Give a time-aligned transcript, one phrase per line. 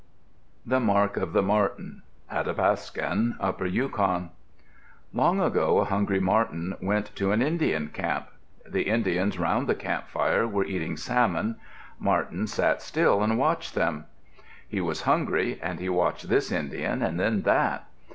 [0.65, 2.01] THE MARK OF THE MARTEN
[2.31, 4.31] Athapascan (Upper Yukon)
[5.13, 8.29] Long ago a hungry marten went to an Indian camp.
[8.67, 11.57] The Indians around the camp fire were eating salmon.
[11.99, 14.05] Marten sat still and watched them.
[14.67, 17.85] He was hungry and he watched this Indian and then that.